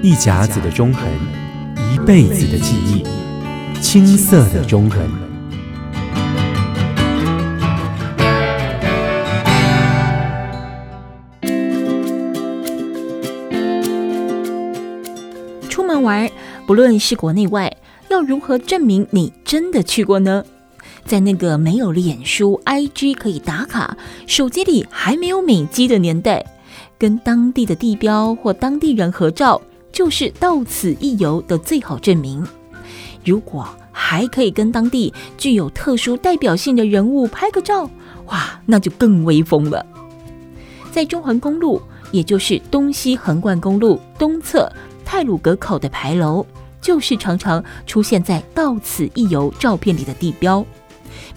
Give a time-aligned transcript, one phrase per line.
[0.00, 1.08] 一甲子的中横，
[1.92, 3.02] 一辈子的记忆，
[3.80, 5.00] 青涩的中横。
[15.68, 16.30] 出门玩，
[16.64, 17.76] 不论是国内外，
[18.08, 20.44] 要如何证明你真的去过呢？
[21.04, 23.96] 在那个没有脸书、IG 可以打卡，
[24.28, 26.46] 手机里还没有美肌的年代，
[26.96, 29.60] 跟当地的地标或当地人合照，
[29.92, 32.46] 就是到此一游的最好证明。
[33.24, 37.90] 如果还可以跟当地具有特殊代表性的人物拍个照，
[38.26, 39.84] 哇，那就更威风了。
[40.92, 44.70] 在中横公路，也就是东西横贯公路东侧
[45.04, 46.46] 太鲁阁口的牌楼，
[46.80, 50.64] 就是常常出现在到此一游照片里的地标。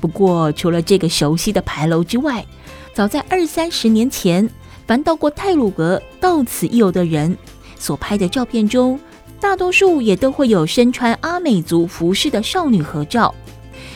[0.00, 2.44] 不过，除了这个熟悉的牌楼之外，
[2.92, 4.48] 早在二三十年前，
[4.86, 7.36] 凡到过太鲁阁、到此一游的人
[7.80, 9.00] 所拍的照片中，
[9.40, 13.34] 大多数也都会有身穿阿美族服饰的少女合照，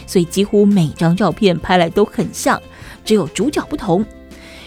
[0.07, 2.61] 所以几乎每张照片拍来都很像，
[3.05, 4.05] 只有主角不同。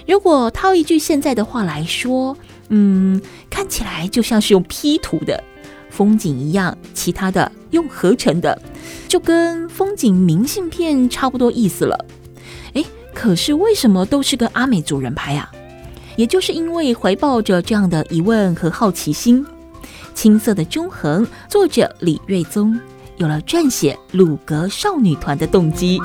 [0.07, 2.37] 如果套一句现在的话来说，
[2.69, 3.19] 嗯，
[3.49, 5.43] 看起来就像是用 P 图的。
[5.89, 8.61] 风景一样，其他的用合成的，
[9.07, 12.05] 就跟风景明信片差不多意思了。
[12.73, 15.51] 诶，可是为什么都是跟阿美族人拍啊？
[16.17, 19.45] 也就是因为怀抱着这样的疑问和好奇心，
[20.15, 22.77] 青涩的中恒作者李瑞宗
[23.17, 26.01] 有了撰写《鲁阁少女团》的动机。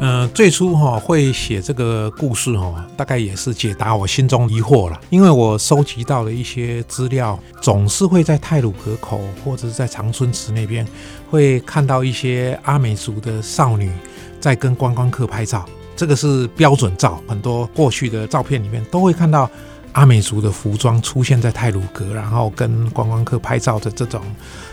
[0.00, 4.98] 呃，最初哈、哦、会写这个故事哈、哦，大概也是解答我心中疑惑了。
[5.10, 10.86] 因为我收集到的一些资料，总是会在泰鲁阁口或者是在长春池那边，
[11.28, 13.90] 会看到一些阿美族的少女
[14.38, 15.66] 在跟观光客拍照。
[16.00, 19.50] 这个是标准照，很多过去的照片里面都会看到
[19.92, 24.18] 阿美族的服装出现在泰鲁阁，然后跟观光客拍照的这种，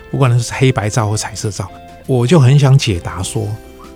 [0.09, 1.69] 不管是黑白照或彩色照，
[2.05, 3.45] 我就很想解答说。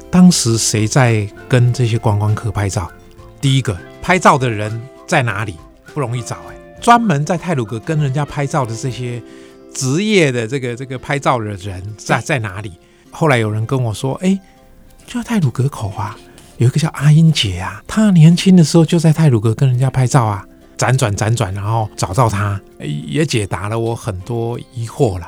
[0.09, 2.91] 当时谁在跟这些观光客拍照？
[3.39, 5.55] 第一个拍照的人在哪里？
[5.93, 6.55] 不容易找哎。
[6.81, 9.23] 专门在泰鲁阁跟人家拍照的这些
[9.73, 12.73] 职业的这个这个拍照的人在在哪里？
[13.09, 14.37] 后来有人跟我说，哎，
[15.07, 16.17] 就在泰鲁阁口啊，
[16.61, 20.45] 有一个叫阿英姐啊，她年轻的时候就在泰鲁阁跟人家拍照啊。
[20.77, 25.27] 辗转辗转，然后找到她，也解答了我很多疑惑了。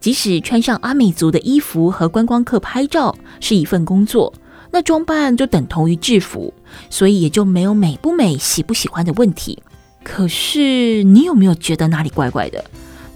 [0.00, 4.34] 即使穿上阿美族的衣服和观光客拍照是一份工作，
[4.72, 6.52] 那装扮就等同于制服，
[6.90, 9.62] 所以也就没有美不美、喜不喜欢的问题。
[10.02, 12.64] 可是你有没有觉得哪里怪怪的？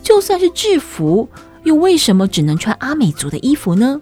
[0.00, 1.28] 就算是制服，
[1.65, 4.00] 又为什么只能穿阿美族的衣服呢？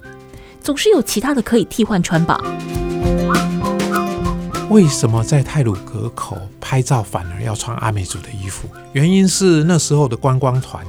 [0.60, 2.38] 总是有其他的可以替换穿吧？
[4.70, 8.68] 为什么在泰鲁格口拍照反而要穿阿美族的衣服？
[8.92, 10.84] 原因是那时候的观光团。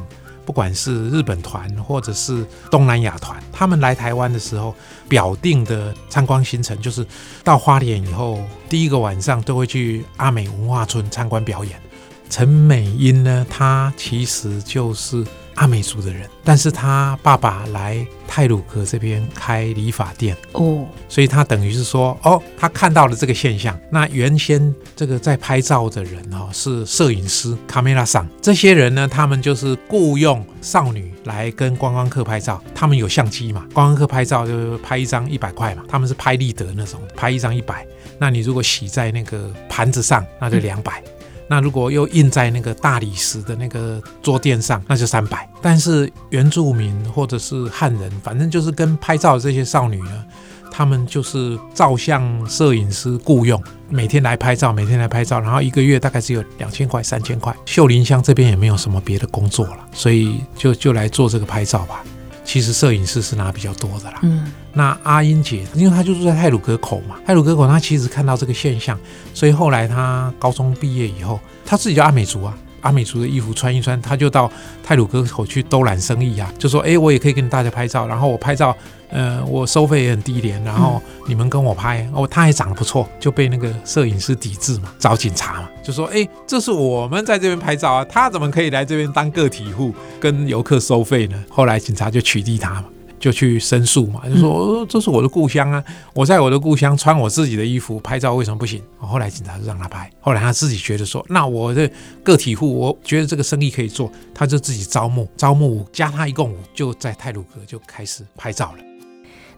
[0.46, 4.75] 不管是日本团或者是东南亚团，他们来台湾的时候，
[5.09, 7.03] 表定的参观行程就是
[7.44, 11.81] 到花莲以后，第一个晚上都会去阿美文化村参观表演。
[12.30, 15.24] 陈美英呢，她其实就是。
[15.56, 23.80] 阿美族的人，但是她爸爸来泰鲁阁这边开理发店哦，所以她等于是说，哦，她看到了这个现象。
[23.90, 32.62] 那原先这个在拍照的人哦，是摄影师卡梅拉桑，这些人呢，他们就是雇佣少女来跟观光客拍照。
[32.75, 37.88] 他们有相机嘛，观光客拍照就拍一张一百块嘛，他们是拍立得那种，拍一张一百。
[38.19, 41.00] 那你如果洗在那个盘子上，那就两百。
[41.00, 41.14] 嗯
[41.47, 45.47] 那如果又印在那个大理石的那个桌垫上，那就三百。
[45.61, 50.25] 但是原住民或者是汉人，反正就是跟拍照的这些少女呢，
[50.72, 57.56] 他们就是照相摄影师雇佣，每天来拍照，每天来拍照，然后一个月大概只有两千块、三千块。
[57.66, 62.03] 秀林乡这边也没有什么别的工作了，所以就就来做这个拍照吧。
[62.45, 64.19] 其实摄影师是拿比较多的啦。
[64.22, 68.97] 嗯，那阿英姐，因为她就住在泰鲁格口嘛，泰鲁格口，她其实看到这个现象，
[69.33, 74.50] 所以后来她高中毕业以后，她自己叫阿美族啊，阿美族的衣服穿一穿，他就到
[74.83, 78.75] 泰鲁阁口去兜揽生意啊，就说，哎，我也可以跟大家拍照，然后我拍照。
[79.12, 91.42] 呃，我收费也很低廉，然后你们跟我拍，哦，他还长得不错，就被那个摄影师抵制嘛，找警察嘛，就说，哎，这是我们在这边拍照啊，他怎么可以来这边当个体户跟游客收费呢？
[91.50, 92.86] 后来警察就取缔他嘛，
[93.25, 95.83] 就去申诉嘛，就说，哦，这是我的故乡啊，
[96.13, 98.80] 我在我的故乡穿我自己的衣服拍照，为什么不行？
[99.00, 101.89] 后来警察就让他拍，后来他自己觉得说，那我的
[102.22, 108.83] 个体户，我觉得这个生意可以做，他就自己招募，招募加他一共五，就在泰鲁阁就开始拍照了。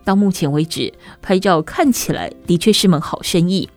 [0.05, 3.67] 到目前为止，拍照看起来的确是门好生意。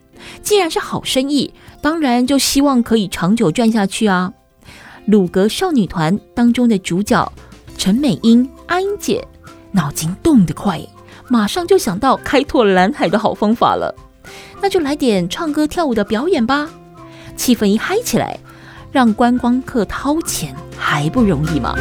[0.41, 1.53] 既然是好生意，
[1.83, 4.33] 当然就希望可以长久赚下去啊。
[5.07, 7.33] 鲁格少女团当中的主角
[7.77, 9.27] 陈美英阿英姐，
[9.73, 10.81] 脑筋动得快，
[11.29, 13.95] 马上就想到开拓蓝海的好方法了。
[14.61, 16.69] 那就来点唱歌跳舞的表演吧，
[17.37, 18.39] 气氛一嗨起来，
[18.91, 21.75] 让观光客掏钱还不容易吗？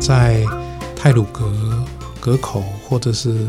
[0.00, 0.44] 在
[0.96, 1.52] 泰鲁格
[2.20, 3.46] 格口，或者是。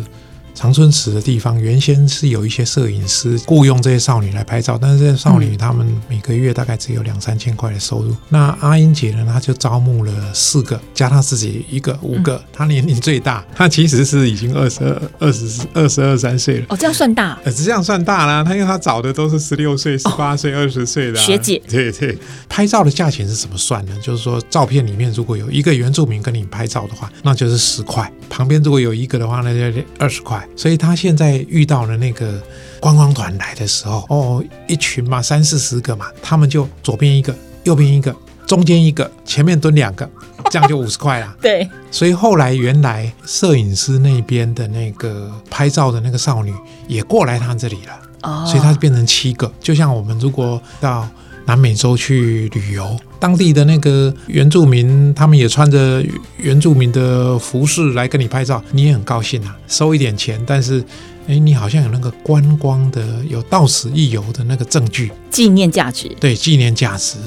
[0.56, 8.16] 长春池的地方，原先是有一些摄影师雇佣这些少女来拍照，但是这些少女她们每个月大概只有两三千块的收入。
[8.30, 12.42] 那阿英姐呢，她就招募了四个，加她自己一个，五个。
[12.54, 16.66] 她年龄最大，她其实是已经二十二、二十、二十二三岁了。
[16.70, 17.38] 哦，这样算大？
[17.44, 18.42] 呃，这样算大啦。
[18.42, 21.62] 她因为她找的都是十六岁、十八岁、二十岁的、啊、学姐。
[21.68, 22.18] 对对，
[22.48, 23.92] 拍照的价钱是怎么算呢？
[24.02, 30.45] 就是说，照片里面如果有一个原住民跟你拍照的话，那就是十块；旁边如果有一个的话，那就二十块。
[30.56, 32.42] 所以他现在遇到了那个
[32.80, 38.16] 观光团来的时候，哦，一群嘛，三四十个嘛，他们就左边一个，右边一个，
[38.46, 40.10] 中间一个，前面蹲两个，
[40.50, 41.36] 这样就五十块了。
[41.42, 46.54] 对，所以后来原来摄影师那边的那个拍照的那个少女
[46.88, 49.52] 也过来他这里了，哦，所以他就变成七个。
[49.60, 51.08] 就像我们如果到
[51.46, 56.04] 南美洲去旅游，当地的那个原住民，他们也穿着
[56.38, 60.84] 原住民的服饰来跟你拍照，你也很高兴啊，收一点钱，但是，
[61.28, 66.10] 哎，你好像有那个观光的、有到此一游的那个证据，纪念价值。
[66.20, 67.18] 对，纪念价值。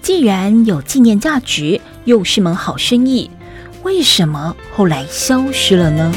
[0.00, 3.28] 既然有纪念价值，又是门好生意，
[3.82, 6.14] 为什么后来消失了呢？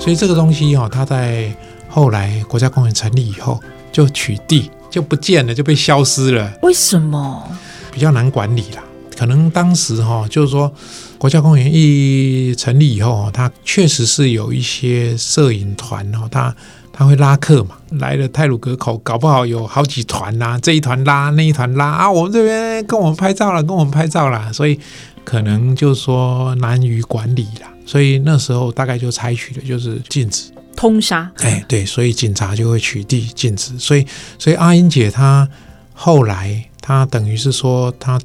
[0.00, 1.52] 所以这个东西哈、哦，它在
[1.88, 3.60] 后来国家公园成立以后
[3.90, 4.70] 就取缔。
[4.96, 6.50] 就不见了，就被消失了。
[6.62, 7.46] 为什么？
[7.92, 8.82] 比较难管理啦。
[9.14, 10.72] 可能当时哈，就是说
[11.18, 16.56] 国家公园一成立以后，它确实是有一些摄影团哦，它
[16.94, 24.80] 它会拉客嘛，来了泰鲁阁口，搞不好有好几团呐，这一团拉，那一团拉啊，我们这边跟我们拍照了，跟我们拍照了，所以
[25.26, 27.68] 可能就是说难于管理啦。
[27.84, 30.44] 所以那时候大概就采取的就是禁止。
[30.76, 34.06] 通杀，哎，对，所以警察就会取缔禁止，所以，
[34.38, 35.48] 所以阿英姐她
[35.94, 38.20] 后来，她等于是说，她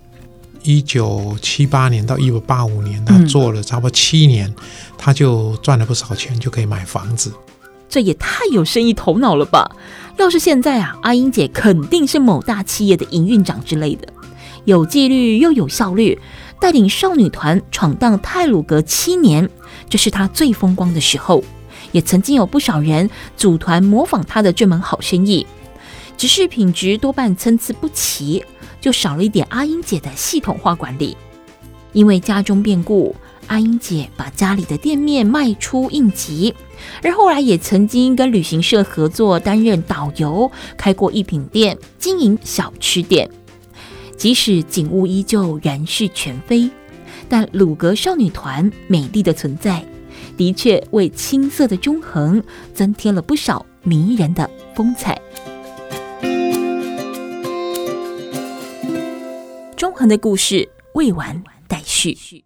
[0.61, 4.53] 一九七八年到一九八五年，她做了差不多七年，
[4.97, 7.31] 她就赚了不少钱，就可以买房子。
[7.89, 9.69] 这也太有生意头脑了吧！
[10.17, 14.07] 要是现在啊，阿英姐肯定是某大企业的营运长之类的，
[14.65, 16.17] 有纪律又有效率，
[16.59, 19.49] 带领少女团闯荡泰鲁阁七年，
[19.89, 21.43] 这是她最风光的时候。
[21.91, 25.45] 也曾经有不少人组团模仿他的这门好生意，
[26.17, 28.43] 只是品质多半参差不齐，
[28.79, 31.17] 就少了一点阿英姐的系统化管理。
[31.93, 33.13] 因为家中变故，
[33.47, 36.55] 阿英姐把家里的店面卖出应急，
[37.03, 43.29] 而后来也曾经跟旅行社合作担任导游，开过一品店，经营小吃店。
[44.15, 46.69] 即使景物依旧然是全非，
[47.27, 49.83] 但鲁阁少女团美丽的存在。
[50.37, 52.43] 的确为青涩的中横
[52.73, 55.19] 增添了不少迷人的风采。
[59.75, 62.43] 中横的故事未完待续。